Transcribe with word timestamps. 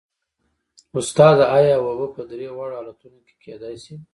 استاده 0.97 1.45
ایا 1.57 1.75
اوبه 1.87 2.07
په 2.15 2.21
درې 2.31 2.47
واړو 2.51 2.77
حالتونو 2.79 3.17
کې 3.25 3.33
کیدای 3.43 3.75
شي 3.83 3.95